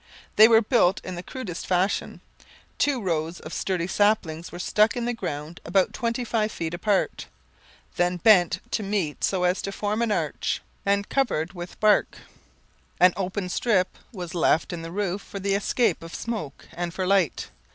[0.35, 2.21] They were built in the crudest fashion.
[2.79, 7.27] Two rows of sturdy saplings were stuck in the ground about twenty five feet apart,
[7.97, 12.17] then bent to meet so as to form an arch, and covered with bark.
[12.99, 17.05] An open strip was left in the roof for the escape of smoke and for
[17.05, 17.49] light.